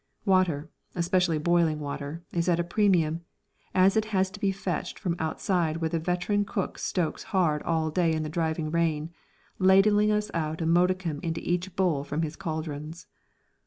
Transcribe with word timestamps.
Water, 0.25 0.67
especially 0.95 1.37
boiling 1.37 1.79
water, 1.79 2.23
is 2.31 2.49
at 2.49 2.59
a 2.59 2.63
premium, 2.63 3.21
as 3.75 3.95
it 3.95 4.05
all 4.05 4.11
has 4.13 4.31
to 4.31 4.39
be 4.39 4.51
fetched 4.51 4.97
from 4.97 5.15
outside 5.19 5.77
where 5.77 5.91
the 5.91 5.99
veteran 5.99 6.43
cook 6.43 6.79
stokes 6.79 7.21
hard 7.21 7.61
all 7.61 7.91
day 7.91 8.11
in 8.11 8.23
the 8.23 8.27
driving 8.27 8.71
rain, 8.71 9.11
ladling 9.59 10.09
us 10.09 10.31
out 10.33 10.59
a 10.59 10.65
modicum 10.65 11.19
into 11.21 11.39
each 11.47 11.75
bowl 11.75 12.03
from 12.03 12.23
his 12.23 12.35
cauldrons. 12.35 13.05